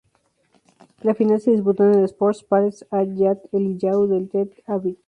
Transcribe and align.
La 1.03 1.13
final 1.13 1.39
se 1.39 1.51
disputó 1.51 1.83
en 1.83 1.99
el 1.99 2.05
Sports 2.05 2.43
Palace 2.43 2.83
at 2.89 3.05
Yad 3.13 3.37
Eliyahu 3.51 4.07
de 4.07 4.25
Tel 4.25 4.63
Aviv. 4.65 4.97